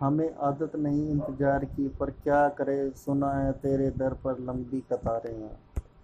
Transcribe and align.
हमें 0.00 0.34
आदत 0.34 0.76
नहीं 0.76 1.08
इंतज़ार 1.10 1.64
की, 1.64 1.88
पर 1.88 2.10
क्या 2.10 2.48
करें, 2.48 2.90
सुना 2.90 3.32
है 3.32 3.52
तेरे 3.52 3.90
दर 3.90 4.12
पर 4.14 4.38
लंबी 4.40 4.80
कतारें 4.80 5.34
हैं। 5.34 5.56